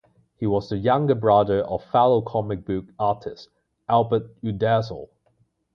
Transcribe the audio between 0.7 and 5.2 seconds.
younger brother of fellow comic book artist Albert Uderzo.